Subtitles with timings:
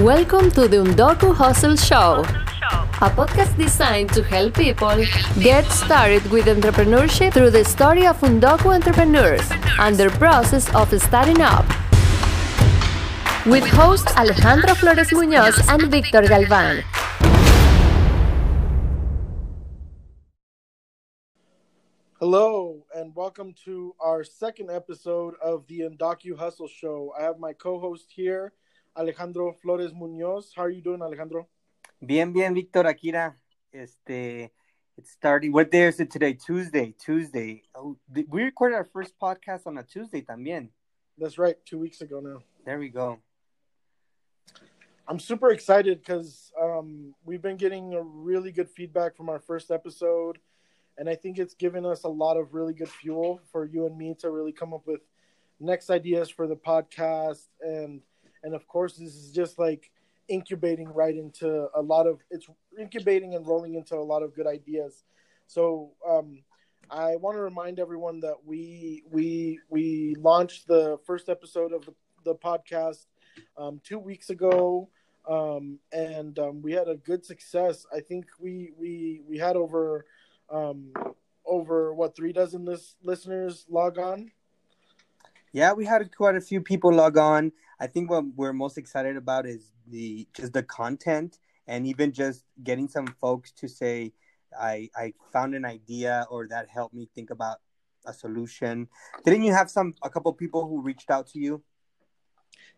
[0.00, 2.24] Welcome to the Undocu Hustle Show,
[3.00, 5.04] a podcast designed to help people
[5.38, 9.48] get started with entrepreneurship through the story of Undocu entrepreneurs
[9.78, 11.64] and their process of starting up.
[13.46, 16.82] With hosts Alejandro Flores Muñoz and Victor Galvan.
[22.18, 27.14] Hello, and welcome to our second episode of the Undocu Hustle Show.
[27.16, 28.52] I have my co-host here,
[28.96, 30.52] Alejandro Flores Muñoz.
[30.54, 31.48] How are you doing, Alejandro?
[32.00, 33.36] Bien, bien, Víctor Akira.
[33.72, 34.50] Este,
[34.96, 35.52] it's starting.
[35.52, 36.34] What day is it today?
[36.34, 36.94] Tuesday.
[36.98, 37.62] Tuesday.
[37.74, 37.96] Oh,
[38.28, 40.68] we recorded our first podcast on a Tuesday también.
[41.18, 41.56] That's right.
[41.64, 42.38] Two weeks ago now.
[42.64, 43.18] There we go.
[45.06, 49.70] I'm super excited because um, we've been getting a really good feedback from our first
[49.70, 50.38] episode,
[50.96, 53.98] and I think it's given us a lot of really good fuel for you and
[53.98, 55.00] me to really come up with
[55.60, 58.00] next ideas for the podcast and
[58.44, 59.90] and of course this is just like
[60.28, 62.46] incubating right into a lot of it's
[62.78, 65.04] incubating and rolling into a lot of good ideas.
[65.46, 66.42] So um,
[66.90, 71.94] i want to remind everyone that we we we launched the first episode of the,
[72.24, 73.06] the podcast
[73.56, 74.88] um, two weeks ago.
[75.28, 77.86] Um, and um, we had a good success.
[77.94, 80.04] I think we we we had over
[80.50, 80.92] um,
[81.46, 84.30] over what three dozen list, listeners log on?
[85.52, 87.52] Yeah, we had quite a few people log on.
[87.80, 92.44] I think what we're most excited about is the just the content and even just
[92.62, 94.12] getting some folks to say
[94.58, 97.58] I I found an idea or that helped me think about
[98.06, 98.88] a solution.
[99.24, 101.62] Didn't you have some a couple people who reached out to you?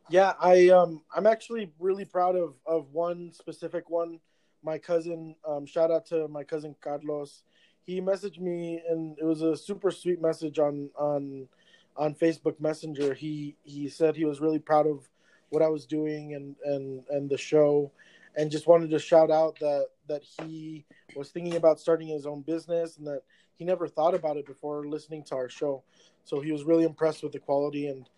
[0.09, 4.21] Yeah, I um I'm actually really proud of of one specific one.
[4.63, 7.45] My cousin, um, shout out to my cousin Carlos.
[7.83, 11.49] He messaged me and it was a super sweet message on on
[11.97, 15.09] on Facebook Messenger, he he said he was really proud of
[15.51, 17.91] what I was doing and and and the show,
[18.37, 22.43] and just wanted to shout out that that he was thinking about starting his own
[22.43, 23.23] business and that
[23.57, 25.83] he never thought about it before listening to our show.
[26.25, 27.89] So he was really impressed with the quality.
[27.89, 28.09] And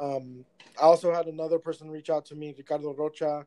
[0.00, 0.44] um,
[0.80, 3.46] I also had another person reach out to me, Ricardo Rocha,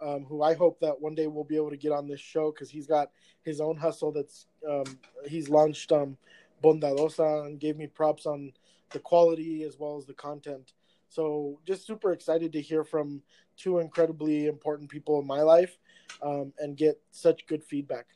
[0.00, 2.50] um, who I hope that one day we'll be able to get on this show
[2.50, 3.10] because he's got
[3.42, 4.84] his own hustle that's um,
[5.26, 6.16] he's launched um,
[6.62, 8.52] Bondadosa and gave me props on
[8.90, 10.72] the quality as well as the content.
[11.08, 13.22] So just super excited to hear from
[13.56, 15.76] two incredibly important people in my life
[16.22, 18.06] um, and get such good feedback.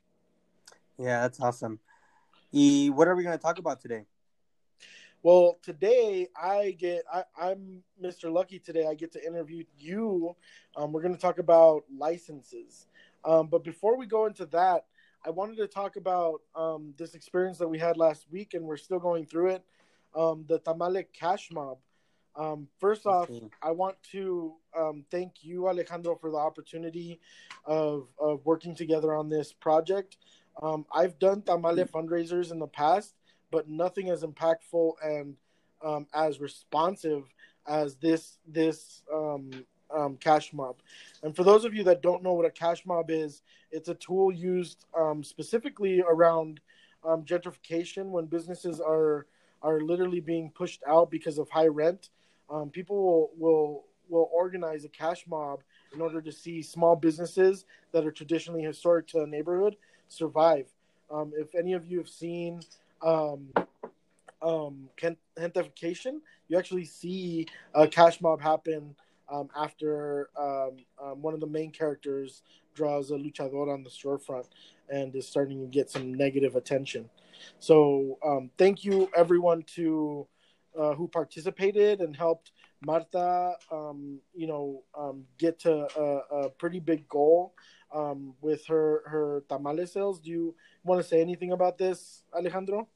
[0.98, 1.80] Yeah, that's awesome.
[2.52, 4.04] E, what are we going to talk about today?
[5.24, 8.30] Well, today I get I, am Mr.
[8.32, 8.58] Lucky.
[8.58, 10.36] Today I get to interview you.
[10.76, 12.86] Um, we're going to talk about licenses.
[13.24, 14.84] Um, but before we go into that,
[15.24, 18.76] I wanted to talk about um, this experience that we had last week, and we're
[18.76, 19.64] still going through it
[20.14, 21.78] um, the Tamale Cash Mob.
[22.36, 23.28] Um, first off,
[23.62, 27.20] I want to um, thank you, Alejandro, for the opportunity
[27.64, 30.16] of, of working together on this project.
[30.60, 33.14] Um, I've done Tamale fundraisers in the past,
[33.50, 35.36] but nothing as impactful and
[35.84, 37.24] um, as responsive
[37.66, 39.50] as this this um,
[39.94, 40.76] um, cash mob.
[41.22, 43.94] And for those of you that don't know what a cash mob is, it's a
[43.94, 46.60] tool used um, specifically around
[47.04, 49.26] um, gentrification when businesses are
[49.64, 52.10] are literally being pushed out because of high rent.
[52.48, 55.60] Um, people will, will will organize a cash mob
[55.94, 59.76] in order to see small businesses that are traditionally historic to a neighborhood
[60.08, 60.66] survive.
[61.10, 62.60] Um, if any of you have seen
[63.03, 63.48] um,
[64.42, 68.94] um, Gentefied, you actually see a cash mob happen
[69.32, 70.72] um, after um,
[71.03, 72.42] um, one of the main characters
[72.74, 74.47] draws a luchador on the storefront
[74.91, 77.08] and is starting to get some negative attention.
[77.59, 80.27] So um, thank you everyone to
[80.78, 82.53] uh, who participated and helped
[82.84, 87.55] Marta, um, you know, um, get to a, a, pretty big goal
[87.95, 90.21] um, with her her tamale sales.
[90.21, 92.89] Do you want to say anything about this, Alejandro?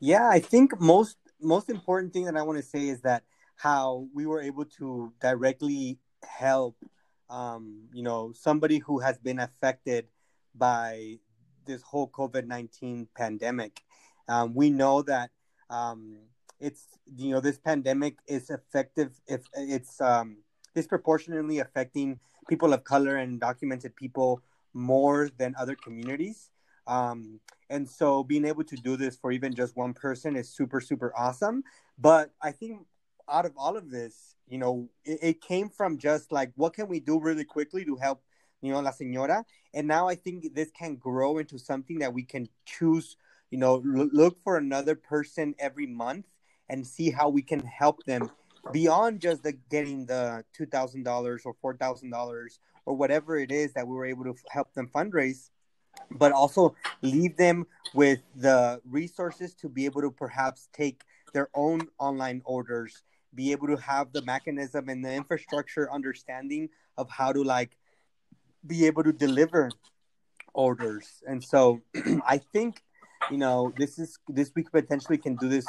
[0.00, 3.22] Yeah, I think most most important thing that I want to say is that
[3.56, 6.76] how we were able to directly help,
[7.30, 10.08] um, you know, somebody who has been affected
[10.54, 11.18] by
[11.66, 13.82] this whole COVID nineteen pandemic.
[14.28, 15.30] Um, we know that
[15.70, 16.18] um,
[16.60, 16.86] it's
[17.16, 20.38] you know this pandemic is effective if it's um,
[20.74, 24.42] disproportionately affecting people of color and documented people
[24.74, 26.50] more than other communities.
[26.86, 30.80] Um, and so being able to do this for even just one person is super
[30.80, 31.62] super awesome.
[31.98, 32.86] But I think
[33.28, 36.88] out of all of this, you know, it, it came from just like what can
[36.88, 38.22] we do really quickly to help
[38.62, 39.44] you know, La Señora.
[39.74, 43.16] And now I think this can grow into something that we can choose,
[43.50, 46.26] you know, l- look for another person every month
[46.68, 48.30] and see how we can help them
[48.72, 53.50] beyond just the getting the two thousand dollars or four thousand dollars or whatever it
[53.50, 55.50] is that we were able to help them fundraise,
[56.10, 61.02] but also leave them with the resources to be able to perhaps take
[61.34, 63.02] their own online orders,
[63.34, 67.76] be able to have the mechanism and the infrastructure understanding of how to like
[68.66, 69.70] be able to deliver
[70.54, 71.22] orders.
[71.26, 71.80] And so
[72.26, 72.82] I think
[73.30, 75.66] you know this is this we potentially can do this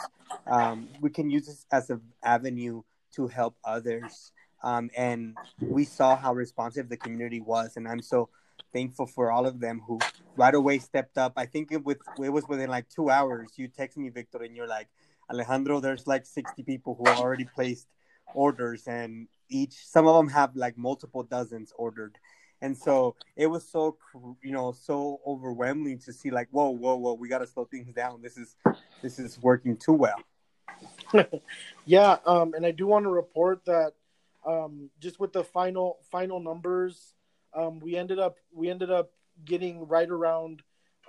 [0.47, 2.81] um, we can use this as an avenue
[3.15, 4.31] to help others.
[4.63, 8.29] Um, and we saw how responsive the community was and i'm so
[8.71, 9.99] thankful for all of them who
[10.35, 11.33] right away stepped up.
[11.37, 14.55] I think it, with, it was within like two hours you text me victor and
[14.55, 14.87] you're like
[15.31, 17.87] alejandro there's like 60 people who already placed
[18.33, 22.17] orders and each some of them have like multiple dozens ordered
[22.63, 23.97] and so it was so
[24.41, 27.93] you know so overwhelming to see like whoa whoa whoa we got to slow things
[27.93, 28.21] down.
[28.21, 28.55] This is
[29.03, 30.19] this is working too well.
[31.85, 33.91] Yeah um and i do want to report that
[34.47, 37.13] um just with the final final numbers
[37.53, 39.11] um we ended up we ended up
[39.43, 40.61] getting right around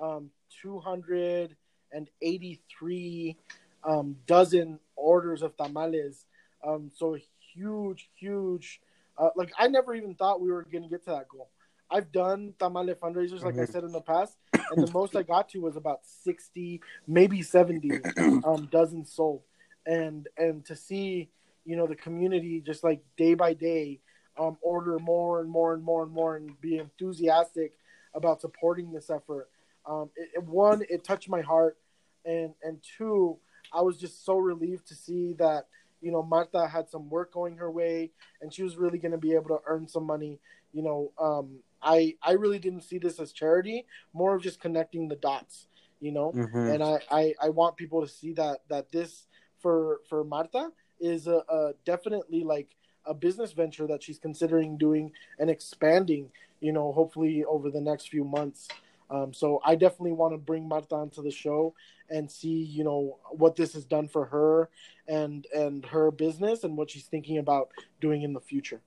[0.02, 0.30] um
[0.62, 3.36] 283
[3.84, 6.26] um dozen orders of tamales.
[6.66, 7.16] Um so
[7.54, 8.80] huge huge
[9.19, 11.50] uh, like I never even thought we were gonna get to that goal.
[11.90, 13.62] I've done tamale fundraisers, like mm-hmm.
[13.62, 17.43] I said in the past, and the most I got to was about sixty, maybe
[17.43, 19.43] seventy um, dozens sold.
[19.87, 21.28] And and to see,
[21.64, 24.00] you know, the community just like day by day
[24.38, 27.72] um, order more and more and more and more and be enthusiastic
[28.14, 29.49] about supporting this effort.
[29.87, 31.76] Um, it, it, one, it touched my heart,
[32.25, 33.37] and and two,
[33.72, 35.66] I was just so relieved to see that
[36.04, 38.10] you know, Marta had some work going her way,
[38.42, 40.38] and she was really going to be able to earn some money.
[40.74, 45.08] You know, um, I I really didn't see this as charity, more of just connecting
[45.08, 45.66] the dots.
[46.00, 46.58] You know, mm-hmm.
[46.58, 49.26] and I, I I want people to see that that this
[49.60, 50.70] for for Marta
[51.00, 52.68] is a, a definitely like
[53.06, 56.30] a business venture that she's considering doing and expanding.
[56.60, 58.68] You know, hopefully over the next few months.
[59.10, 61.74] Um, so I definitely want to bring Marta onto the show
[62.08, 64.70] and see, you know, what this has done for her
[65.06, 67.68] and and her business and what she's thinking about
[68.00, 68.80] doing in the future.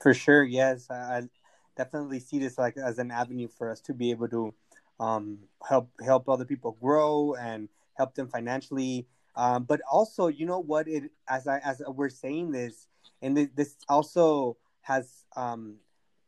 [0.00, 1.28] For sure, yes, I
[1.76, 4.54] definitely see this like as an avenue for us to be able to
[4.98, 9.06] um, help help other people grow and help them financially.
[9.36, 10.88] Um, but also, you know what?
[10.88, 12.86] It as I as we're saying this,
[13.22, 15.76] and this also has um,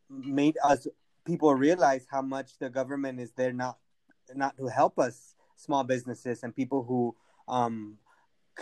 [0.08, 0.87] made us
[1.25, 3.79] people realize how much the government is there not
[4.35, 7.15] not to help us small businesses and people who
[7.49, 7.99] um,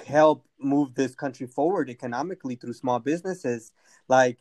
[0.07, 3.73] help move this country forward economically through small businesses.
[4.09, 4.39] Like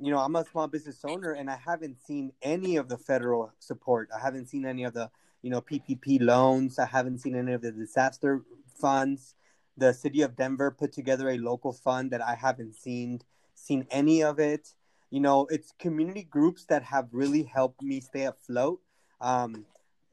[0.00, 3.52] you know i'm a small business owner and i haven't seen any of the federal
[3.58, 4.08] support.
[4.14, 5.10] I haven't seen any of the
[5.42, 6.78] you know ppp loans.
[6.78, 8.42] I haven't seen any of the disaster
[8.80, 9.34] funds.
[9.76, 13.20] The city of denver put together a local fund that i haven't seen
[13.54, 14.74] seen any of it
[15.10, 18.80] you know it's community groups that have really helped me stay afloat.
[19.20, 19.64] Um,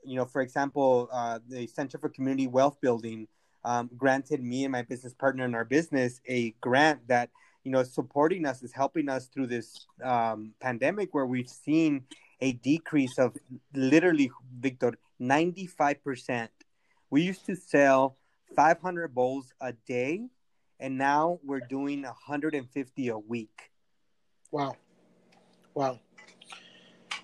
[0.06, 3.28] you know for example uh, the center for community wealth building
[3.64, 7.30] um, granted me and my business partner in our business a grant that
[7.64, 12.04] you know supporting us is helping us through this um, pandemic where we've seen
[12.42, 13.36] a decrease of
[13.74, 16.50] literally victor 95%
[17.10, 18.18] we used to sell
[18.56, 20.28] 500 bowls a day
[20.80, 23.72] and now we're doing 150 a week.
[24.52, 24.76] Wow
[25.76, 26.00] Wow.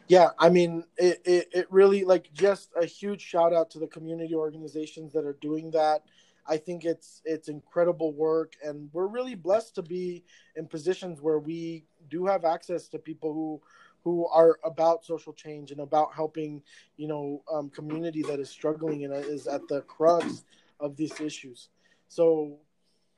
[0.08, 3.88] Yeah, I mean, it, it, it really like just a huge shout out to the
[3.88, 6.04] community organizations that are doing that.
[6.46, 11.40] I think it's it's incredible work, and we're really blessed to be in positions where
[11.40, 13.62] we do have access to people who
[14.04, 16.62] who are about social change and about helping,
[16.98, 20.44] you know, um, community that is struggling and is at the crux
[20.80, 21.70] of these issues.
[22.10, 22.58] So,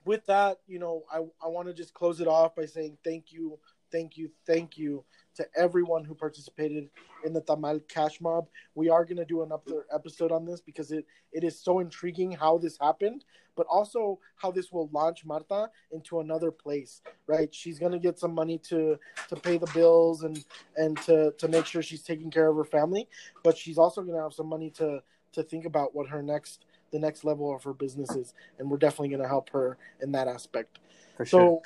[0.06, 3.32] with that, you know, I I want to just close it off by saying thank
[3.32, 3.58] you,
[3.94, 6.90] thank you, thank you to everyone who participated
[7.24, 8.48] in the Tamal Cash Mob.
[8.76, 12.32] We are going to do another episode on this because it, it is so intriguing
[12.32, 13.24] how this happened,
[13.56, 17.54] but also how this will launch Marta into another place, right?
[17.54, 18.98] She's going to get some money to
[19.30, 20.44] to pay the bills and
[20.76, 23.08] and to to make sure she's taking care of her family,
[23.44, 25.02] but she's also going to have some money to
[25.34, 28.78] to think about what her next the next level of her business is, and we're
[28.78, 30.80] definitely going to help her in that aspect.
[31.18, 31.62] For so, sure.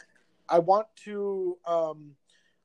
[0.49, 2.11] I want to um,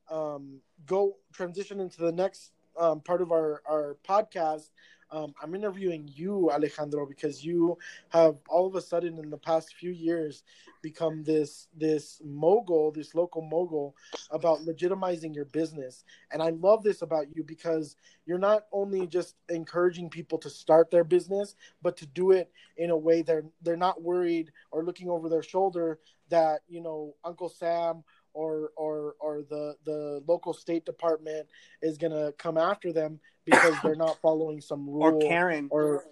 [0.09, 4.69] um, go transition into the next um, part of our our podcast.
[5.13, 7.77] Um, I'm interviewing you, Alejandro, because you
[8.09, 10.43] have all of a sudden in the past few years
[10.81, 13.95] become this this mogul, this local mogul
[14.31, 16.03] about legitimizing your business.
[16.31, 20.91] And I love this about you because you're not only just encouraging people to start
[20.91, 25.09] their business, but to do it in a way they're they're not worried or looking
[25.09, 30.85] over their shoulder that you know Uncle Sam or or or the the local state
[30.85, 31.47] department
[31.81, 36.05] is gonna come after them because they're not following some rule or Karen or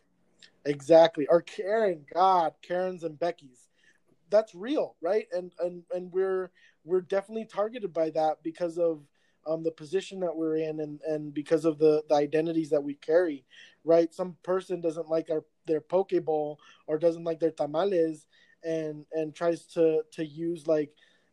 [0.66, 2.06] exactly or Karen.
[2.14, 3.68] God, Karens and Becky's.
[4.30, 5.28] That's real, right?
[5.32, 6.52] And and and we're
[6.84, 9.02] we're definitely targeted by that because of
[9.48, 12.94] um, the position that we're in and, and because of the, the identities that we
[12.96, 13.44] carry,
[13.84, 14.14] right?
[14.14, 18.28] Some person doesn't like our their poke bowl or doesn't like their tamales
[18.64, 20.92] and and tries to to use like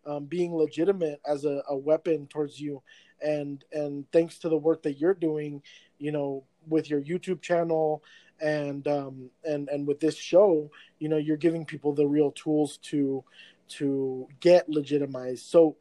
[0.09, 2.83] um, being legitimate as a, a weapon towards you.
[3.21, 5.63] And and thanks to the work that you're doing
[5.99, 8.03] you know with your youtube channel
[8.41, 12.79] and um and and with this show you know you're giving people the real tools
[12.79, 13.25] to
[13.69, 15.45] to get legitimized.
[15.45, 15.77] So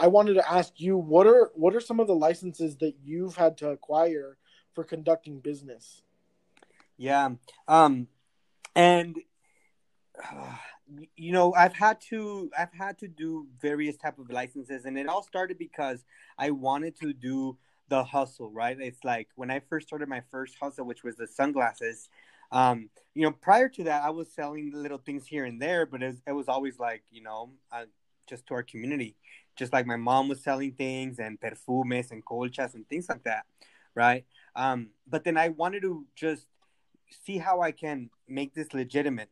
[0.00, 3.36] i wanted to ask you what are what are some of the licenses that you've
[3.36, 4.36] had to acquire
[4.74, 6.02] for conducting business?
[6.96, 7.30] Yeah
[7.68, 8.08] um
[8.74, 9.16] and
[10.24, 10.56] uh,
[11.16, 15.08] you know i've had to i've had to do various type of licenses and it
[15.08, 16.04] all started because
[16.38, 17.56] i wanted to do
[17.90, 18.76] the hustle right?
[18.80, 22.08] It's like when i first started my first hustle which was the sunglasses
[22.52, 26.02] um you know prior to that i was selling little things here and there but
[26.02, 27.84] it was, it was always like you know uh,
[28.28, 29.16] just to our community.
[29.56, 33.44] Just like my mom was selling things and perfumes and colchas and things like that
[33.94, 34.24] right?
[34.54, 36.46] Um but then i wanted to just
[37.24, 39.30] see how i can make this legitimate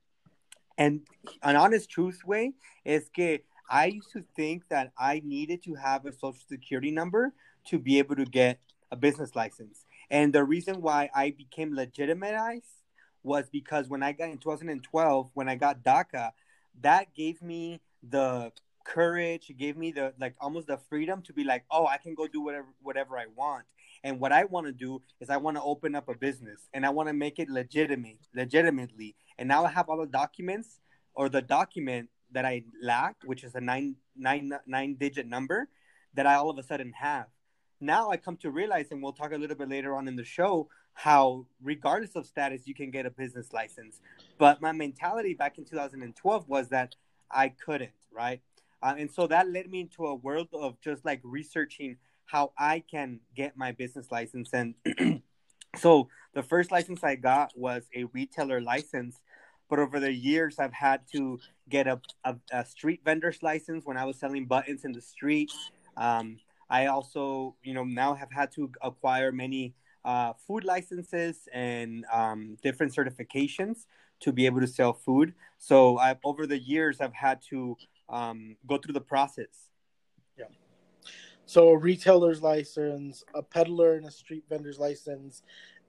[0.78, 1.02] and
[1.42, 2.54] an honest truth way
[2.84, 7.32] is que I used to think that I needed to have a social security number
[7.68, 9.84] to be able to get a business license.
[10.10, 12.84] And the reason why I became legitimized
[13.22, 16.30] was because when I got in 2012, when I got DACA,
[16.82, 18.52] that gave me the
[18.84, 22.14] courage, it gave me the like almost the freedom to be like, oh, I can
[22.14, 23.64] go do whatever whatever I want.
[24.06, 26.86] And what I want to do is I want to open up a business and
[26.86, 29.16] I want to make it legitimate, legitimately.
[29.36, 30.78] And now I have all the documents
[31.16, 35.68] or the document that I lacked, which is a nine nine nine digit number
[36.14, 37.26] that I all of a sudden have.
[37.80, 40.24] Now I come to realize, and we'll talk a little bit later on in the
[40.24, 44.00] show, how regardless of status, you can get a business license.
[44.38, 46.94] But my mentality back in 2012 was that
[47.28, 48.40] I couldn't, right?
[48.80, 52.82] Uh, and so that led me into a world of just like researching how I
[52.90, 54.50] can get my business license.
[54.52, 54.74] And
[55.76, 59.20] so the first license I got was a retailer license.
[59.68, 63.96] But over the years, I've had to get a, a, a street vendor's license when
[63.96, 65.52] I was selling buttons in the street.
[65.96, 66.38] Um,
[66.70, 72.56] I also, you know, now have had to acquire many uh, food licenses and um,
[72.62, 73.86] different certifications
[74.20, 75.34] to be able to sell food.
[75.58, 77.76] So I've over the years, I've had to
[78.08, 79.70] um, go through the process.
[81.46, 85.42] So a retailer's license, a peddler and a street vendor's license,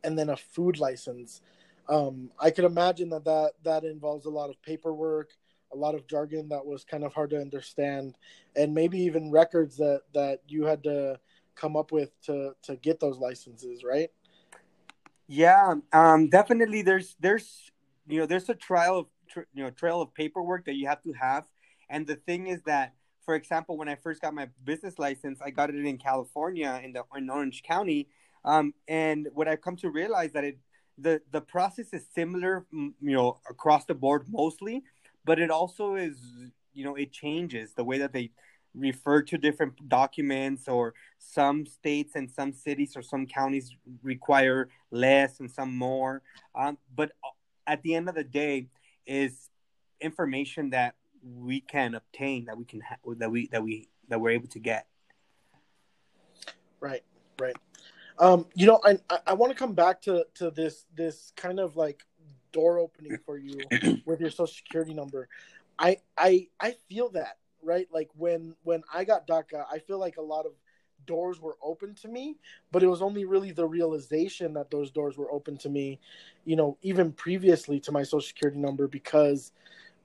[0.04, 1.42] and then a food license.
[1.90, 5.32] Um, I could imagine that, that that involves a lot of paperwork,
[5.74, 8.16] a lot of jargon that was kind of hard to understand,
[8.56, 11.20] and maybe even records that that you had to
[11.56, 14.12] come up with to to get those licenses, right?
[15.28, 16.84] Yeah, um, definitely.
[16.84, 17.72] There's there's
[18.08, 19.08] you know there's a trial of
[19.54, 21.46] you know trail of paperwork that you have to have,
[21.90, 22.94] and the thing is that
[23.28, 26.94] for example, when I first got my business license, I got it in California in
[26.94, 28.08] the in Orange County,
[28.46, 30.58] um, and what I've come to realize that it
[30.98, 34.82] the the process is similar, you know, across the board mostly,
[35.26, 36.16] but it also is
[36.74, 38.32] you know it changes the way that they
[38.74, 45.42] refer to different documents or some states and some cities or some counties require less
[45.42, 46.22] and some more.
[46.56, 47.12] Um, but
[47.66, 48.68] at the end of the day
[49.06, 49.50] is
[50.00, 54.32] information that we can obtain that we can ha- that we that we that we're
[54.32, 54.88] able to get.
[56.80, 57.04] Right
[57.40, 57.56] right.
[58.20, 58.98] Um you know i
[59.28, 62.04] i want to come back to to this this kind of like
[62.52, 63.60] door opening for you
[64.06, 65.28] with your social security number.
[65.78, 67.88] I i i feel that right?
[67.92, 70.54] Like when when i got daca i feel like a lot of
[71.06, 72.36] doors were open to me
[72.72, 76.00] but it was only really the realization that those doors were open to me
[76.44, 79.54] you know even previously to my social security number because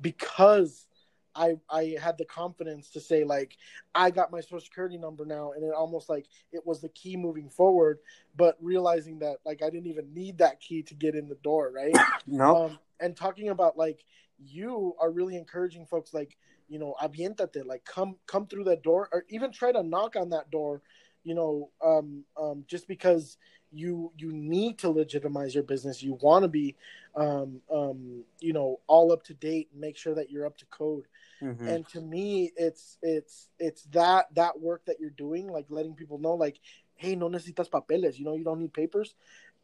[0.00, 0.86] because
[1.34, 3.56] I I had the confidence to say like
[3.94, 7.16] I got my social security number now and it almost like it was the key
[7.16, 7.98] moving forward
[8.36, 11.72] but realizing that like I didn't even need that key to get in the door
[11.74, 11.96] right
[12.26, 14.04] no um, and talking about like
[14.38, 16.36] you are really encouraging folks like
[16.68, 20.30] you know avientate like come come through that door or even try to knock on
[20.30, 20.82] that door
[21.24, 23.36] you know, um, um, just because
[23.72, 26.76] you you need to legitimize your business, you want to be,
[27.14, 30.66] um, um, you know, all up to date and make sure that you're up to
[30.66, 31.04] code.
[31.42, 31.68] Mm-hmm.
[31.68, 36.18] And to me, it's it's it's that that work that you're doing, like letting people
[36.18, 36.58] know, like,
[36.94, 39.14] hey, no necesitas papeles, you know, you don't need papers,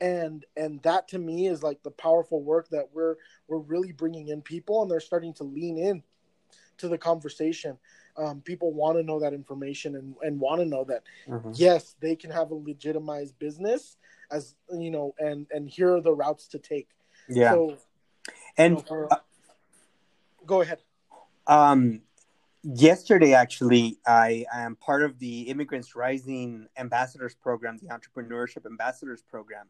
[0.00, 3.16] and and that to me is like the powerful work that we're
[3.46, 6.02] we're really bringing in people, and they're starting to lean in
[6.78, 7.78] to the conversation.
[8.16, 11.52] Um, people want to know that information and, and want to know that mm-hmm.
[11.54, 13.96] yes, they can have a legitimized business
[14.30, 16.88] as you know, and and here are the routes to take.
[17.28, 17.52] Yeah.
[17.52, 17.76] So,
[18.56, 19.16] and you know, uh,
[20.46, 20.78] go ahead.
[21.48, 22.02] Um,
[22.62, 29.22] yesterday, actually, I, I am part of the Immigrants Rising Ambassadors Program, the Entrepreneurship Ambassadors
[29.22, 29.68] Program,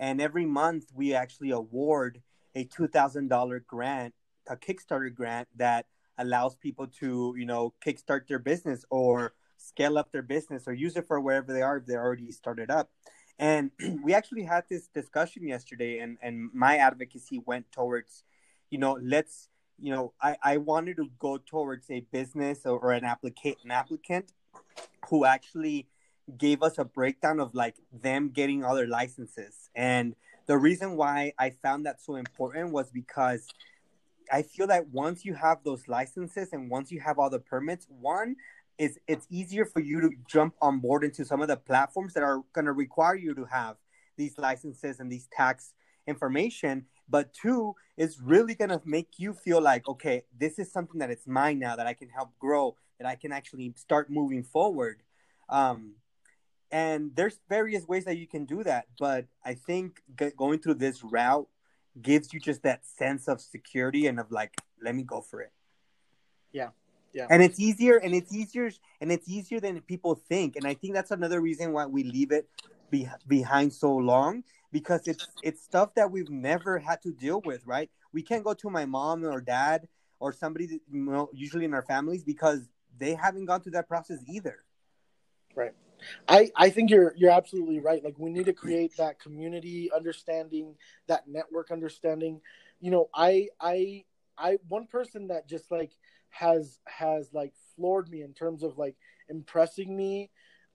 [0.00, 2.20] and every month we actually award
[2.56, 4.12] a two thousand dollar grant,
[4.48, 5.86] a Kickstarter grant that
[6.18, 10.96] allows people to, you know, kickstart their business or scale up their business or use
[10.96, 12.90] it for wherever they are if they already started up.
[13.38, 13.70] And
[14.02, 18.24] we actually had this discussion yesterday, and and my advocacy went towards,
[18.68, 19.49] you know, let's
[19.80, 23.70] you know, I, I wanted to go towards a business or, or an applicant an
[23.70, 24.32] applicant
[25.08, 25.88] who actually
[26.38, 29.70] gave us a breakdown of like them getting all their licenses.
[29.74, 30.14] And
[30.46, 33.48] the reason why I found that so important was because
[34.32, 37.86] I feel that once you have those licenses and once you have all the permits,
[37.88, 38.36] one
[38.78, 42.22] is it's easier for you to jump on board into some of the platforms that
[42.22, 43.76] are going to require you to have
[44.16, 45.72] these licenses and these tax
[46.06, 50.98] information but two is really going to make you feel like okay this is something
[51.00, 54.42] that it's mine now that i can help grow that i can actually start moving
[54.42, 55.02] forward.
[55.48, 55.94] Um,
[56.70, 60.74] and there's various ways that you can do that but i think g- going through
[60.74, 61.48] this route
[62.00, 65.52] gives you just that sense of security and of like let me go for it.
[66.52, 66.68] Yeah
[67.12, 67.26] yeah.
[67.28, 70.56] And it's easier and it's easier and it's easier than people think.
[70.56, 72.48] And i think that's another reason why we leave it
[72.90, 77.66] be- behind so long because it's it's stuff that we've never had to deal with,
[77.66, 77.90] right?
[78.12, 81.74] We can't go to my mom or dad or somebody that, you know, usually in
[81.74, 84.64] our families because they haven't gone through that process either.
[85.54, 85.72] Right.
[86.28, 88.02] I, I think you're you're absolutely right.
[88.02, 90.76] Like we need to create that community understanding,
[91.08, 92.40] that network understanding.
[92.80, 94.04] You know, I I
[94.38, 95.92] I one person that just like
[96.30, 98.96] has has like floored me in terms of like
[99.28, 100.30] impressing me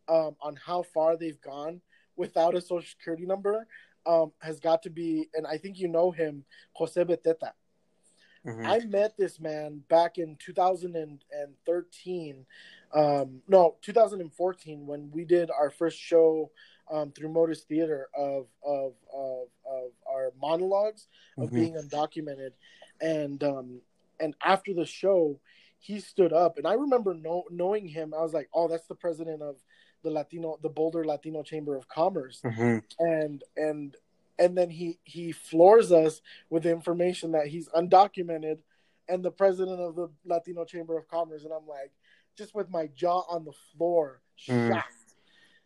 [0.07, 1.81] um, on how far they've gone
[2.15, 3.67] without a social security number
[4.05, 7.51] um, has got to be, and I think you know him, Jose Beteta.
[8.45, 8.65] Mm-hmm.
[8.65, 12.45] I met this man back in 2013,
[12.93, 16.51] um, no, 2014 when we did our first show
[16.91, 21.07] um, through Motus Theater of of of, of our monologues
[21.39, 21.55] of mm-hmm.
[21.55, 22.51] being undocumented,
[23.01, 23.81] and um,
[24.19, 25.39] and after the show,
[25.79, 28.13] he stood up, and I remember know, knowing him.
[28.13, 29.55] I was like, oh, that's the president of
[30.05, 32.77] the Latino, the Boulder Latino Chamber of Commerce, mm-hmm.
[32.99, 33.97] and and
[34.39, 38.59] and then he he floors us with the information that he's undocumented
[39.09, 41.91] and the president of the Latino Chamber of Commerce, and I'm like,
[42.37, 44.83] just with my jaw on the floor, shocked, mm.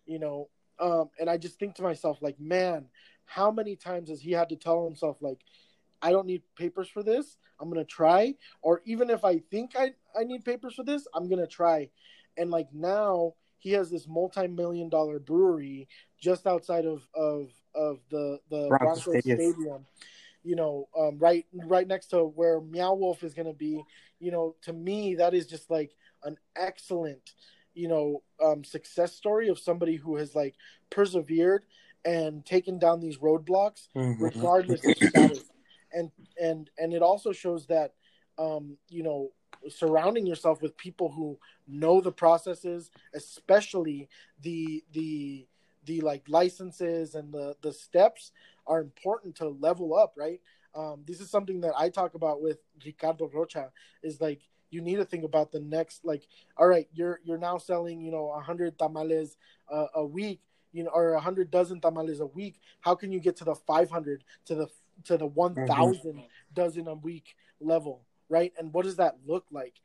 [0.08, 0.50] you know.
[0.80, 2.86] Um, and I just think to myself, like, man,
[3.26, 5.40] how many times has he had to tell himself, like,
[6.02, 7.38] I don't need papers for this.
[7.60, 11.30] I'm gonna try, or even if I think I I need papers for this, I'm
[11.30, 11.90] gonna try.
[12.38, 15.88] And like now, he has this multi-million dollar brewery
[16.20, 19.86] just outside of of of the the Broncos, Broncos Stadium.
[20.44, 23.84] You know, um, right right next to where Meow Wolf is going to be.
[24.20, 25.92] You know, to me, that is just like
[26.24, 27.34] an excellent,
[27.74, 30.56] you know, um, success story of somebody who has like
[30.90, 31.66] persevered
[32.06, 34.24] and taken down these roadblocks mm-hmm.
[34.24, 35.44] regardless of status.
[35.92, 37.94] And and and it also shows that,
[38.38, 39.30] um, you know,
[39.68, 44.10] surrounding yourself with people who know the processes, especially
[44.42, 45.48] the the
[45.86, 48.32] the like licenses and the the steps
[48.68, 50.40] are important to level up, right?
[50.76, 53.72] Um, this is something that I talk about with Ricardo Rocha.
[54.04, 57.58] Is like you need to think about the next like all right you're you're now
[57.58, 59.38] selling you know 100 tamales
[59.72, 60.42] uh, a week
[60.72, 64.24] you know or 100 dozen tamales a week how can you get to the 500
[64.46, 64.68] to the
[65.06, 66.20] to the 1000 mm-hmm.
[66.54, 68.54] dozen a week level right?
[68.58, 69.76] And what does that look like?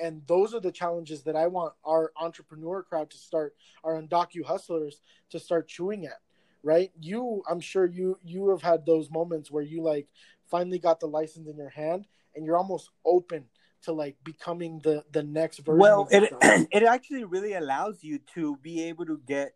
[0.00, 4.44] And those are the challenges that I want our entrepreneur crowd to start, our undocu
[4.44, 6.20] hustlers to start chewing at,
[6.62, 6.90] right?
[7.00, 10.08] You, I'm sure you you have had those moments where you like
[10.50, 13.44] finally got the license in your hand and you're almost open
[13.82, 15.78] to like becoming the the next version.
[15.78, 16.32] Well, it
[16.72, 19.54] it actually really allows you to be able to get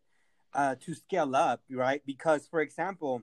[0.54, 2.02] uh, to scale up, right?
[2.06, 3.22] Because, for example,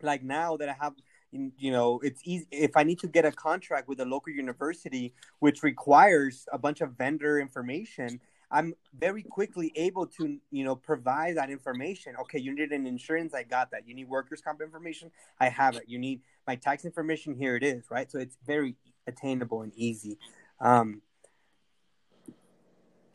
[0.00, 0.94] like now that I have
[1.32, 5.14] you know it's easy if i need to get a contract with a local university
[5.38, 8.20] which requires a bunch of vendor information
[8.52, 12.14] I'm very quickly able to, you know, provide that information.
[12.20, 13.88] Okay, you need an insurance, I got that.
[13.88, 15.84] You need workers' comp information, I have it.
[15.86, 18.10] You need my tax information, here it is, right?
[18.10, 20.18] So it's very attainable and easy.
[20.60, 21.00] Um,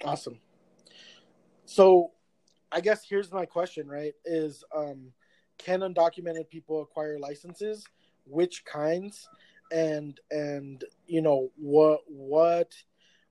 [0.04, 0.40] awesome.
[1.66, 2.12] So,
[2.72, 4.14] I guess here's my question, right?
[4.26, 5.12] Is um,
[5.60, 7.86] can undocumented people acquire licenses?
[8.30, 9.30] Which kinds?
[9.72, 12.74] And and you know what what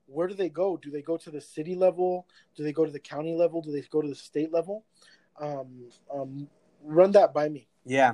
[0.07, 0.77] where do they go?
[0.77, 2.27] Do they go to the city level?
[2.55, 3.61] Do they go to the county level?
[3.61, 4.85] Do they go to the state level?
[5.39, 6.47] Um, um,
[6.83, 7.67] run that by me.
[7.85, 8.13] Yeah.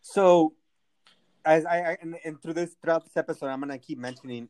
[0.00, 0.54] So,
[1.44, 4.48] as I, I and, and, through this throughout this episode, I'm gonna keep mentioning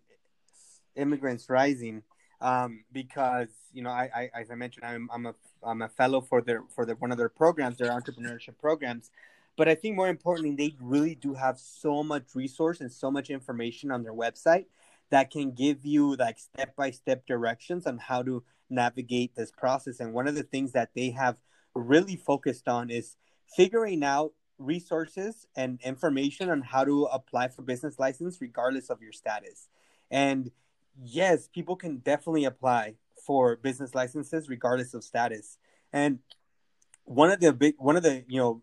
[0.96, 2.02] immigrants rising
[2.40, 6.20] um, because you know I, I, as I mentioned I'm I'm a I'm a fellow
[6.20, 9.10] for their for their one of their programs, their entrepreneurship programs.
[9.58, 13.28] But I think more importantly, they really do have so much resource and so much
[13.28, 14.66] information on their website
[15.10, 19.98] that can give you like step by step directions on how to navigate this process.
[19.98, 21.36] And one of the things that they have
[21.74, 23.16] really focused on is
[23.56, 29.12] figuring out resources and information on how to apply for business license regardless of your
[29.12, 29.68] status.
[30.08, 30.52] And
[31.02, 32.94] yes, people can definitely apply
[33.26, 35.58] for business licenses regardless of status.
[35.92, 36.20] And
[37.04, 38.62] one of the big one of the, you know,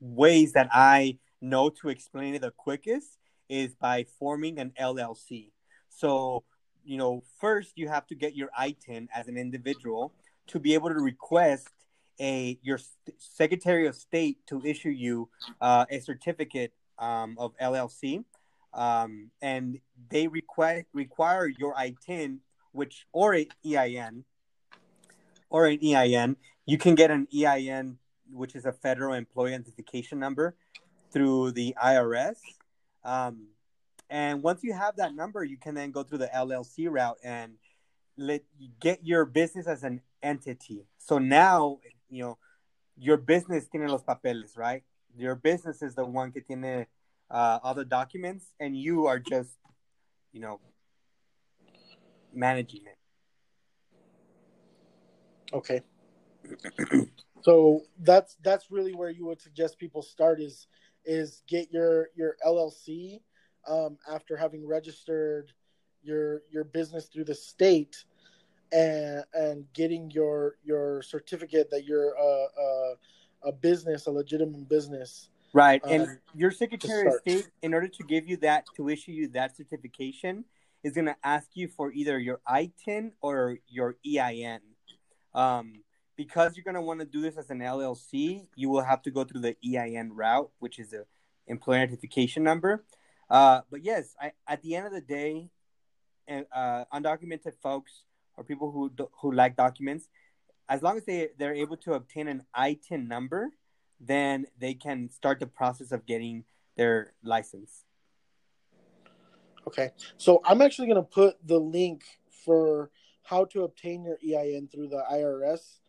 [0.00, 5.50] ways that I know to explain it the quickest is by forming an LLC.
[5.88, 6.44] So,
[6.84, 10.14] you know, first you have to get your ITIN as an individual
[10.48, 11.68] to be able to request
[12.20, 12.78] a your
[13.18, 15.28] Secretary of State to issue you
[15.60, 18.24] uh, a certificate um, of LLC,
[18.74, 22.38] um, and they require require your ITIN,
[22.72, 24.24] which or an EIN,
[25.48, 26.36] or an EIN.
[26.66, 27.98] You can get an EIN,
[28.32, 30.54] which is a federal employee identification number,
[31.12, 32.36] through the IRS.
[33.04, 33.48] Um,
[34.08, 37.54] and once you have that number, you can then go through the LLC route and
[38.16, 38.42] let
[38.80, 40.84] get your business as an entity.
[40.98, 42.38] So now, you know,
[42.98, 44.82] your business tiene los papeles, right?
[45.16, 46.86] Your business is the one que tiene
[47.30, 49.50] uh, all the documents, and you are just,
[50.32, 50.60] you know,
[52.32, 52.98] managing it.
[55.52, 55.82] Okay.
[57.42, 60.66] so that's that's really where you would suggest people start is
[61.04, 63.20] is get your your LLC
[63.68, 65.52] um, after having registered
[66.02, 68.04] your your business through the state
[68.72, 72.94] and and getting your your certificate that you're a, a,
[73.48, 75.28] a business, a legitimate business.
[75.52, 79.10] Right, um, and your Secretary of State, in order to give you that to issue
[79.12, 80.44] you that certification,
[80.84, 84.60] is going to ask you for either your ITIN or your EIN.
[85.34, 85.82] Um,
[86.20, 89.10] because you're going to want to do this as an LLC, you will have to
[89.10, 91.06] go through the EIN route, which is a
[91.46, 92.84] employer identification number.
[93.30, 95.48] Uh, but yes, I, at the end of the day,
[96.28, 98.02] uh, undocumented folks
[98.36, 100.10] or people who who like documents,
[100.68, 103.48] as long as they they're able to obtain an ITIN number,
[103.98, 106.44] then they can start the process of getting
[106.76, 107.86] their license.
[109.66, 112.02] Okay, so I'm actually going to put the link
[112.44, 112.90] for
[113.22, 115.79] how to obtain your EIN through the IRS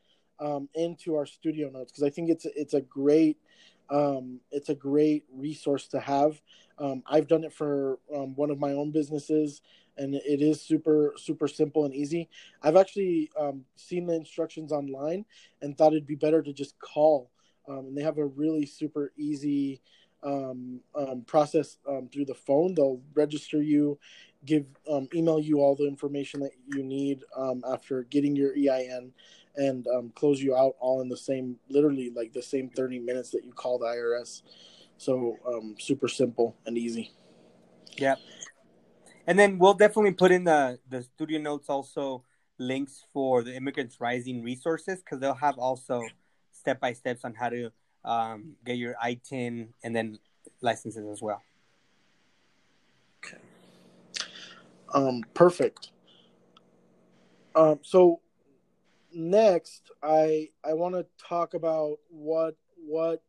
[0.42, 3.38] um, into our studio notes because I think it's it's a great
[3.90, 6.42] um, it's a great resource to have.
[6.80, 9.62] Um, I've done it for um, one of my own businesses,
[9.98, 12.30] and it is super super simple and easy.
[12.64, 15.26] I've actually um, seen the instructions online
[15.62, 17.30] and thought it'd be better to just call.
[17.68, 19.82] Um, and they have a really super easy
[20.24, 20.82] um,
[21.28, 21.78] process
[22.12, 22.74] through the phone.
[22.74, 24.00] They'll register you,
[24.46, 24.66] give
[25.14, 27.24] email you all the information that you need
[27.72, 29.12] after getting your EIN
[29.56, 33.32] and um, close you out all in the same, literally like the same 30 minutes
[33.32, 34.42] that you call the IRS.
[34.98, 37.12] So um, super simple and easy.
[37.98, 38.16] Yeah.
[39.28, 42.24] And then we'll definitely put in the, the studio notes also
[42.58, 46.04] links for the Immigrants Rising resources because they'll have also
[46.52, 47.72] step by steps on how to
[48.06, 50.20] um, get your ITIN and then
[50.62, 51.42] licenses as well.
[53.24, 53.38] Okay.
[54.94, 55.92] Um, perfect.
[57.56, 58.22] Um, so
[59.14, 63.24] next, I I want to talk about what what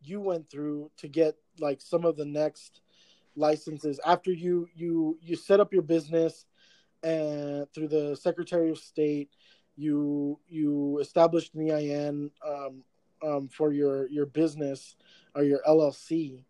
[0.00, 2.80] you went through to get like some of the next
[3.36, 6.46] licenses after you you you set up your business
[7.02, 9.30] and through the Secretary of State,
[9.76, 12.82] you you established an EIN um,
[13.22, 14.96] um, for your your business
[15.34, 16.44] or your LLC.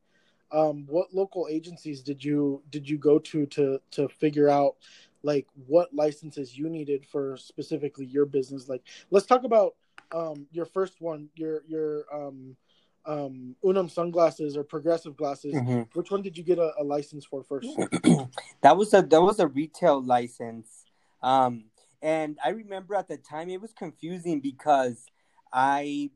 [0.50, 4.76] Um, what local agencies did you did you go to to to figure out
[5.22, 8.68] like what licenses you needed for specifically your business.
[8.68, 9.74] Like, let's talk about
[10.12, 12.56] um, your first one, your your um,
[13.04, 15.54] um, Unum sunglasses or progressive glasses.
[15.54, 15.82] Mm-hmm.
[15.94, 17.68] Which one did you get a, a license for first?
[18.60, 20.84] that was a that was a retail license.
[21.22, 21.64] Um,
[22.00, 25.04] And I remember at the time it was confusing because
[25.52, 26.10] I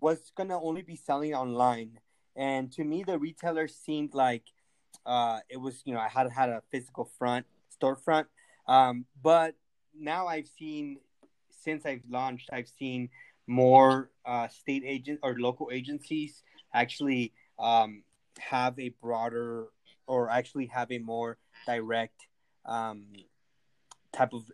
[0.00, 2.00] was gonna only be selling online,
[2.36, 4.44] and to me the retailer seemed like
[5.04, 7.46] uh, it was you know I had had a physical front
[7.80, 8.26] storefront,
[8.68, 9.54] um, but
[9.98, 10.98] now I've seen
[11.50, 13.08] since I've launched I've seen
[13.46, 16.42] more uh, state agents or local agencies
[16.74, 18.02] actually um,
[18.38, 19.68] have a broader
[20.06, 22.26] or actually have a more direct
[22.64, 23.06] um,
[24.12, 24.50] type of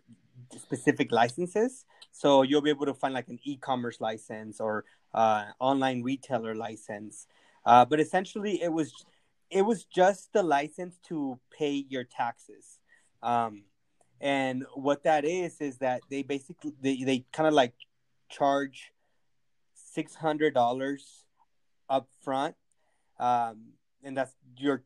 [0.57, 1.85] specific licenses.
[2.11, 7.27] So you'll be able to find like an e-commerce license or uh, online retailer license.
[7.65, 9.05] Uh, but essentially, it was
[9.49, 12.79] it was just the license to pay your taxes.
[13.21, 13.63] Um,
[14.19, 17.73] and what that is is that they basically they, they kind of like
[18.29, 18.91] charge
[19.73, 21.25] six hundred dollars
[21.89, 22.55] up front,
[23.19, 23.73] um,
[24.03, 24.83] and that's your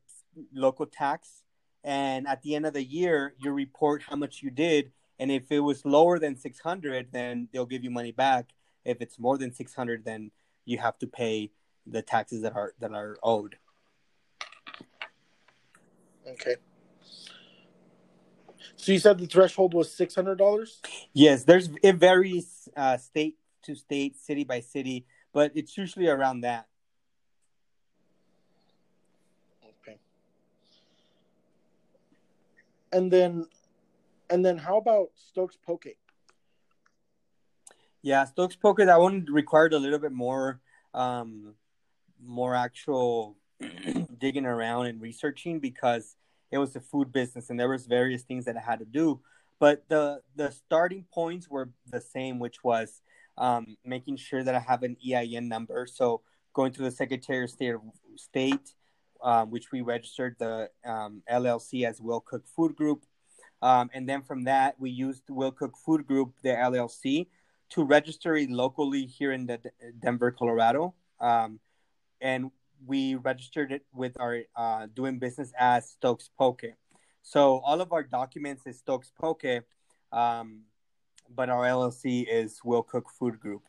[0.53, 1.43] local tax.
[1.83, 5.51] And at the end of the year, you report how much you did, and if
[5.51, 8.49] it was lower than six hundred, then they'll give you money back.
[8.83, 10.31] If it's more than six hundred, then
[10.65, 11.51] you have to pay
[11.89, 13.57] the taxes that are that are owed.
[16.27, 16.55] Okay.
[18.75, 20.81] So you said the threshold was six hundred dollars.
[21.13, 26.41] Yes, there's it varies uh, state to state, city by city, but it's usually around
[26.41, 26.67] that.
[29.63, 29.99] Okay.
[32.91, 33.47] And then,
[34.29, 35.85] and then, how about Stokes Poke?
[38.01, 40.61] Yeah, Stokes Poke that one required a little bit more,
[40.93, 41.55] um,
[42.23, 43.37] more actual
[44.19, 46.15] digging around and researching because
[46.51, 49.19] it was a food business and there was various things that I had to do.
[49.59, 53.01] But the the starting points were the same, which was
[53.37, 55.87] um, making sure that I have an EIN number.
[55.87, 56.21] So
[56.53, 57.75] going to the Secretary of State,
[58.15, 58.73] State
[59.21, 63.03] um, which we registered the um, LLC as Will Cook Food Group.
[63.61, 67.27] Um, and then from that, we used Will Cook Food Group, the LLC,
[67.69, 69.59] to register it locally here in the
[69.99, 70.93] Denver, Colorado.
[71.19, 71.59] Um,
[72.21, 72.51] and
[72.85, 76.63] we registered it with our uh, doing business as Stokes Poke.
[77.21, 79.63] So all of our documents is Stokes Poke,
[80.11, 80.61] um,
[81.33, 83.63] but our LLC is Will Cook Food Group.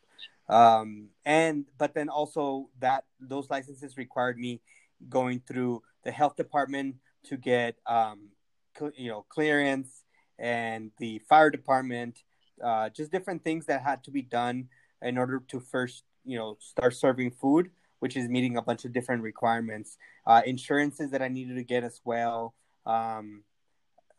[0.49, 4.61] Um, and but then also that those licenses required me
[5.09, 8.29] going through the health department to get um,
[8.77, 10.05] cl- you know clearance
[10.39, 12.23] and the fire department,
[12.63, 14.69] uh, just different things that had to be done
[15.03, 18.93] in order to first you know start serving food which is meeting a bunch of
[18.93, 19.97] different requirements.
[20.27, 22.55] Uh, insurances that I needed to get as well.
[22.87, 23.45] Um,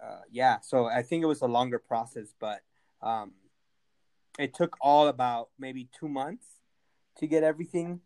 [0.03, 2.61] uh, yeah, so I think it was a longer process, but
[3.01, 3.33] um,
[4.37, 6.45] it took all about maybe two months
[7.17, 8.01] to get everything.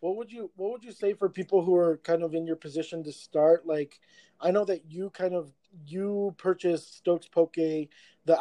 [0.00, 2.56] What would you What would you say for people who are kind of in your
[2.56, 3.66] position to start?
[3.66, 4.00] Like,
[4.40, 5.52] I know that you kind of
[5.86, 7.88] you purchased Stokes Poke, the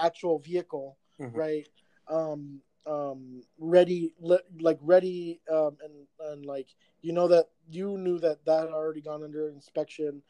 [0.01, 1.37] actual vehicle, mm-hmm.
[1.37, 1.67] right?
[2.07, 4.13] Um, um ready
[4.60, 5.93] like ready um and
[6.32, 6.67] and like
[7.02, 10.21] you know that you knew that that had already gone under inspection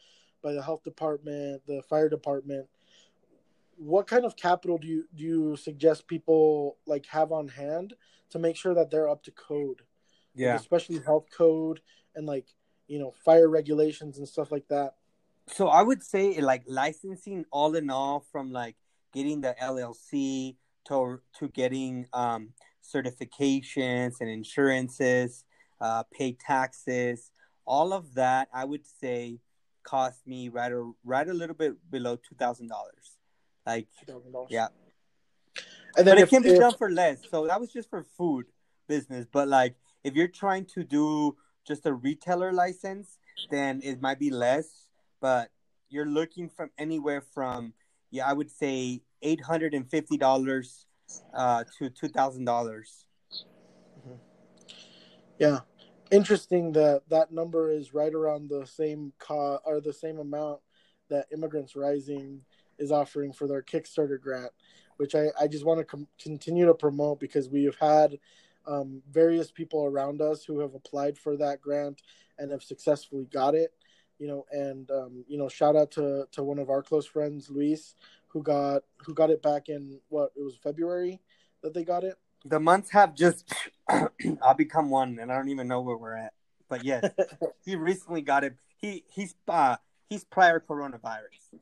[0.43, 2.67] by the health department the fire department.
[3.77, 7.93] What kind of capital do you do you suggest people like have on hand
[8.31, 9.83] to make sure that they're up to code?
[10.35, 10.51] Yeah.
[10.51, 11.81] like, especially health code
[12.15, 12.47] and like
[12.87, 14.95] you know fire regulations and stuff like that.
[15.47, 18.75] So i would say like licensing all in all from like
[19.13, 20.55] getting the llc
[20.87, 22.49] to to getting um,
[22.83, 25.43] certifications and insurances,
[25.81, 27.31] uh, pay taxes,
[27.65, 28.47] all of that.
[28.53, 29.39] I would say
[29.83, 33.17] cost me right a, right a little bit below two thousand dollars.
[33.65, 34.67] Like $2, yeah,
[35.97, 36.59] and then but if, it can be if...
[36.59, 37.19] done for less.
[37.29, 38.45] So that was just for food
[38.87, 39.27] business.
[39.31, 41.35] But like if you're trying to do
[41.67, 43.17] just a retailer license,
[43.51, 44.87] then it might be less.
[45.21, 45.51] But
[45.89, 47.73] you're looking from anywhere from
[48.11, 50.85] yeah, I would say eight hundred and fifty dollars
[51.33, 53.05] uh, to two thousand dollars.
[53.99, 54.15] Mm-hmm.
[55.39, 55.59] Yeah,
[56.11, 60.59] interesting that that number is right around the same cost or the same amount
[61.09, 62.41] that Immigrants Rising
[62.77, 64.51] is offering for their Kickstarter grant,
[64.97, 68.19] which I, I just want to com- continue to promote because we have had
[68.67, 72.01] um, various people around us who have applied for that grant
[72.37, 73.73] and have successfully got it.
[74.19, 77.49] You know, and um, you know, shout out to to one of our close friends,
[77.49, 77.95] Luis,
[78.27, 81.19] who got who got it back in what it was February
[81.61, 82.15] that they got it.
[82.45, 83.51] The months have just
[84.41, 86.33] I'll become one, and I don't even know where we're at.
[86.69, 87.09] But yes,
[87.65, 88.55] he recently got it.
[88.77, 89.77] He he's uh
[90.09, 91.59] he's prior coronavirus.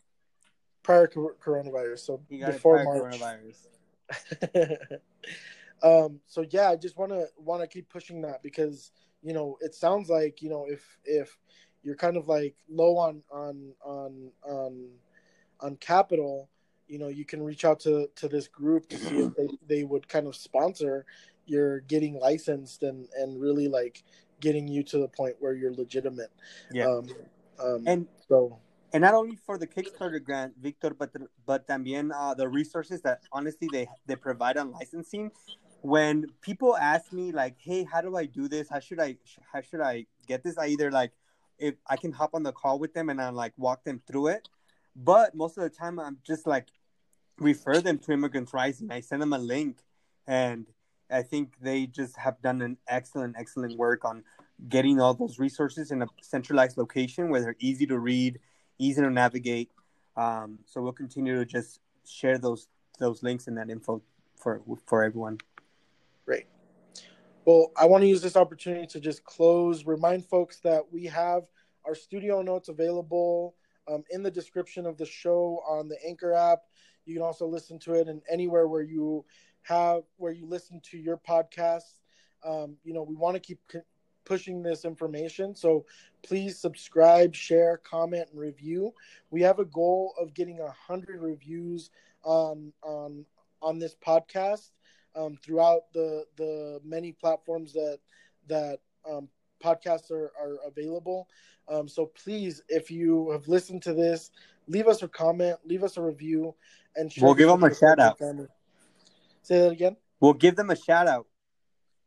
[0.84, 3.02] Prior coronavirus, so before March.
[3.02, 3.67] coronavirus.
[5.84, 6.20] um.
[6.28, 8.91] So yeah, I just want to want to keep pushing that because
[9.22, 11.38] you know it sounds like you know if if
[11.88, 14.12] you're kind of like low on on on
[14.43, 14.71] on
[15.62, 16.50] on capital
[16.88, 19.84] you know, you can reach out to to this group to see if they, they
[19.84, 21.06] would kind of sponsor
[21.45, 24.04] your getting licensed and and really like
[24.39, 26.32] getting you to the point where you're legitimate.
[26.71, 26.88] Yeah.
[26.88, 27.08] Um,
[27.60, 28.60] um, and so
[28.93, 31.12] and not only for the Kickstarter grant, Victor, but
[31.45, 35.32] but también uh, the resources that honestly they they provide on licensing.
[35.82, 38.69] When people ask me like, "Hey, how do I do this?
[38.69, 39.17] How should I
[39.52, 41.12] how should I get this?" I either like
[41.60, 44.28] if I can hop on the call with them and I like walk them through
[44.28, 44.48] it,
[44.96, 46.67] but most of the time I'm just like
[47.39, 48.91] refer them to Immigrants Rising.
[48.91, 49.78] I send them a link,
[50.26, 50.65] and
[51.12, 54.24] I think they just have done an excellent excellent work on
[54.70, 58.39] getting all those resources in a centralized location where they're easy to read
[58.80, 59.72] easy to navigate.
[60.15, 62.67] Um, so we'll continue to just share those
[63.00, 64.02] those links and that info
[64.36, 65.38] for for everyone.
[67.48, 71.44] Well, I want to use this opportunity to just close, remind folks that we have
[71.86, 73.56] our studio notes available
[73.90, 76.64] um, in the description of the show on the Anchor app.
[77.06, 79.24] You can also listen to it in anywhere where you
[79.62, 82.02] have where you listen to your podcasts.
[82.44, 83.60] Um, you know, we want to keep
[84.26, 85.56] pushing this information.
[85.56, 85.86] So
[86.24, 88.94] please subscribe, share, comment, and review.
[89.32, 91.92] We have a goal of getting a hundred reviews
[92.26, 93.24] on on
[93.62, 94.72] on this podcast
[95.17, 97.99] um, throughout the the many platforms that
[98.47, 99.27] that um,
[99.63, 101.27] podcasts are, are available.
[101.67, 104.32] Um, so please, if you have listened to this,
[104.67, 106.56] leave us a comment, leave us a review,
[106.95, 108.19] and we'll give them a shout out.
[108.19, 108.47] Family.
[109.41, 109.97] Say that again.
[110.19, 111.27] We'll give them a shout out.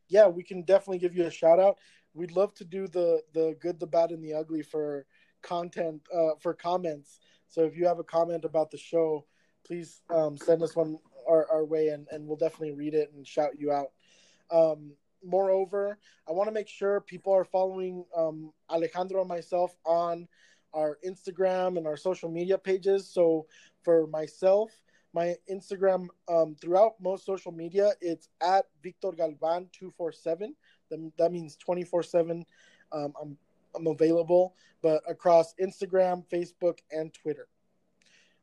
[0.08, 1.78] Yeah, we can definitely give you a shout out
[2.14, 5.06] we'd love to do the the good, the bad, and the ugly for
[5.42, 7.20] content uh, for comments.
[7.48, 9.26] So if you have a comment about the show,
[9.66, 10.98] please um, send us one
[11.30, 13.92] our, our way, and, and we'll definitely read it and shout you out.
[14.50, 14.92] Um,
[15.24, 20.26] moreover, I want to make sure people are following um, Alejandro and myself on
[20.74, 23.08] our Instagram and our social media pages.
[23.08, 23.46] So
[23.82, 24.70] for myself,
[25.12, 30.54] my Instagram um, throughout most social media, it's at Victor Galvan two four seven.
[31.18, 32.44] That means 24 7.
[32.92, 33.38] Um, I'm,
[33.76, 37.46] I'm available, but across Instagram, Facebook, and Twitter.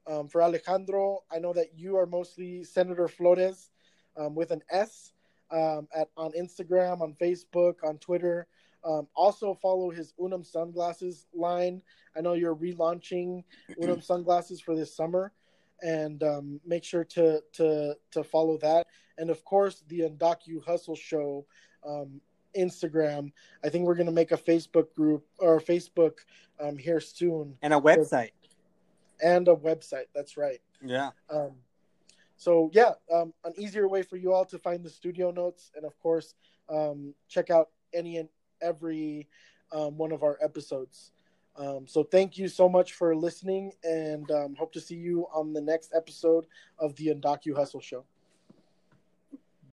[0.08, 3.70] Um, for Alejandro, I know that you are mostly Senator Flores
[4.16, 5.12] um, with an S
[5.52, 8.48] um, at on Instagram, on Facebook, on Twitter.
[8.86, 11.82] Um, also follow his Unum sunglasses line.
[12.16, 13.44] I know you're relaunching
[13.82, 15.34] Unum sunglasses for this summer,
[15.82, 18.88] and um, make sure to to to follow that.
[19.18, 21.46] And of course, the Undocu Hustle Show
[21.86, 22.22] um,
[22.58, 23.32] Instagram.
[23.64, 26.20] I think we're going to make a Facebook group or Facebook
[26.60, 28.32] um, here soon, and a website,
[29.22, 30.06] and a website.
[30.14, 30.60] That's right.
[30.84, 31.12] Yeah.
[31.30, 31.54] Um,
[32.38, 35.86] so yeah, um, an easier way for you all to find the studio notes, and
[35.86, 36.36] of course,
[36.70, 38.30] um, check out any and
[38.62, 39.28] every
[39.72, 41.12] um, one of our episodes.
[41.56, 45.54] Um, so thank you so much for listening, and um, hope to see you on
[45.54, 46.46] the next episode
[46.78, 48.06] of the Undocu Hustle Show.